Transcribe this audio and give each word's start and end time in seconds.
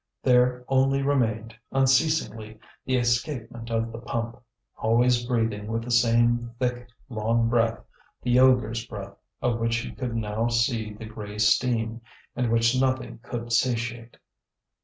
There 0.23 0.65
only 0.67 1.03
remained, 1.03 1.53
unceasingly, 1.71 2.57
the 2.85 2.97
escapement 2.97 3.69
of 3.69 3.91
the 3.91 3.99
pump, 3.99 4.41
always 4.79 5.23
breathing 5.27 5.67
with 5.67 5.83
the 5.83 5.91
same 5.91 6.55
thick, 6.57 6.87
long 7.07 7.47
breath, 7.49 7.77
the 8.23 8.39
ogre's 8.39 8.83
breath 8.83 9.15
of 9.43 9.59
which 9.59 9.75
he 9.75 9.91
could 9.91 10.15
now 10.15 10.47
see 10.47 10.95
the 10.95 11.05
grey 11.05 11.37
steam, 11.37 12.01
and 12.35 12.51
which 12.51 12.75
nothing 12.81 13.19
could 13.21 13.53
satiate. 13.53 14.17